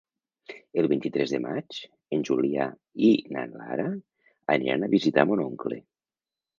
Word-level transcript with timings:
El 0.81 0.87
vint-i-tres 0.93 1.33
de 1.35 1.39
maig 1.43 1.77
en 2.17 2.25
Julià 2.31 2.67
i 3.11 3.13
na 3.37 3.47
Lara 3.55 3.89
aniran 4.59 4.91
a 4.91 4.95
visitar 4.99 5.31
mon 5.33 5.49
oncle. 5.51 5.85